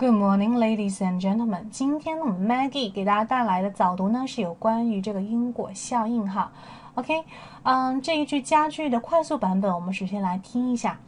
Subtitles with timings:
[0.00, 1.70] Good morning, ladies and gentlemen。
[1.70, 6.52] 今天呢，我们 Maggie 给大家带来的早读呢是有关于这个因果效应哈。
[6.94, 7.24] OK，
[7.62, 10.98] 嗯，这一句佳句的快速版本，我们首先来听一下。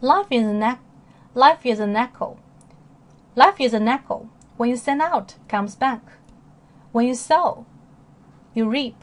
[0.00, 0.78] Life is an echo.
[1.34, 2.36] Life is an echo.
[3.34, 4.26] Life is an echo.
[4.56, 6.00] When you send out, comes back.
[6.92, 7.64] When you sow,
[8.52, 8.96] you reap.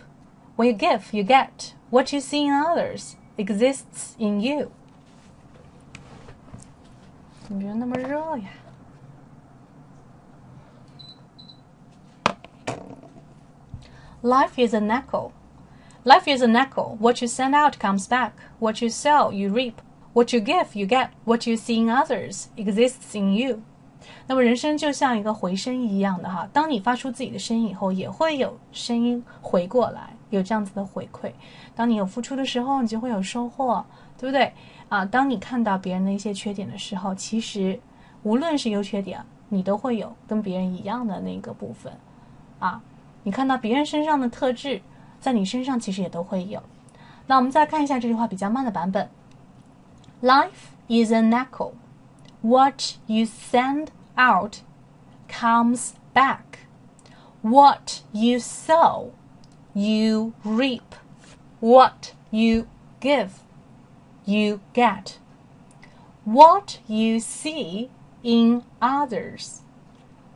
[0.55, 1.73] When you give, you get.
[1.89, 4.71] What you see in others exists in you.
[7.44, 8.44] 怎么觉得那么热呀
[14.22, 15.32] ？Life is an echo.
[16.04, 16.96] Life is an echo.
[16.96, 18.32] What you send out comes back.
[18.58, 19.74] What you sell, you reap.
[20.14, 21.10] What you give, you get.
[21.26, 23.60] What you see in others exists in you.
[24.26, 31.32] 那么人生就像一个回声一样的哈，当你发出自己的声音以后，也会有声音回过来，有这样子的回馈。
[31.74, 33.84] 当你有付出的时候，你就会有收获，
[34.18, 34.52] 对不对？
[34.88, 37.80] 啊，当你看到别人的一些缺点的时候，其实
[38.22, 41.92] 无论是优缺点，你都会有跟别人一样的那个部分。
[42.58, 42.80] 啊，
[43.22, 44.80] 你看到别人身上的特质，
[45.20, 46.62] 在你身上其实也都会有。
[47.26, 49.08] 那我们再看一下这句话比较慢的版本
[50.22, 51.72] ：Life is an echo.
[52.42, 54.56] What you send out
[55.30, 56.38] comes back.
[57.40, 59.08] What you sow,
[59.74, 60.94] you reap.
[61.60, 62.66] What you
[63.00, 63.30] give
[64.24, 65.18] you get.
[66.24, 67.90] What you see
[68.22, 69.58] in others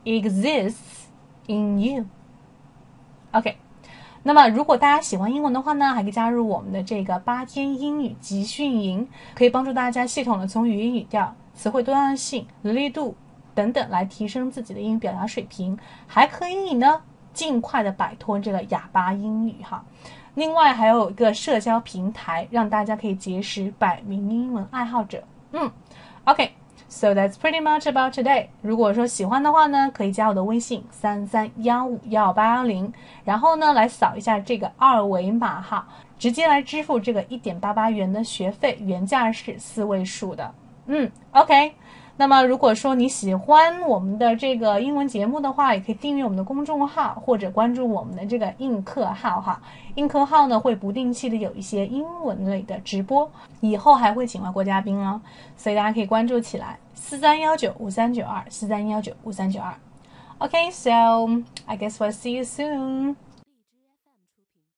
[0.05, 1.07] exists
[1.47, 2.05] in you.
[3.31, 3.57] OK，
[4.23, 13.15] 那么如果大家喜欢英文的话呢，还可以加入我们的这个八天英语集训营，可以帮助大家系统的从语音语调、词汇多样性、流利度
[13.53, 17.01] 等等来提升自己的英语表达水平，还可以呢
[17.33, 19.83] 尽快的摆脱这个哑巴英语哈。
[20.35, 25.23] 另外还有一个社交平台，让大家可以结识百名英文爱好者。
[25.51, 25.69] 嗯
[26.25, 28.47] ，OK，so that's pretty much about today。
[28.61, 32.93] 如果说喜欢的话呢，可以加我的微信三三幺五幺八幺零，
[33.25, 35.87] 然后呢来扫一下这个二维码哈，
[36.17, 40.53] 直接来支付这个一点八八元的学费，原价是四位数的。
[40.85, 41.73] 嗯，OK。
[42.19, 49.61] 那么，如果说你喜欢我们的这个英文节目的话，也可以订阅我们的公众号或者关注我们的这个映客号哈。
[49.95, 53.31] 映客号呢会不定期的有一些英文类的直播，
[53.61, 55.21] 以后还会请外国嘉宾哦，
[55.55, 56.77] 所以大家可以关注起来。
[56.93, 59.73] 四三幺九五三九二，四三幺九五三九二。
[60.39, 63.15] Okay, so I guess we'll see you soon.